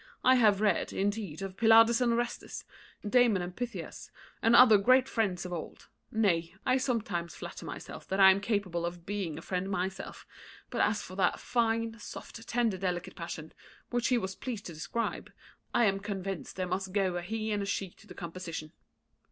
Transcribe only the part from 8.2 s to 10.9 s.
am capable of being a friend myself; but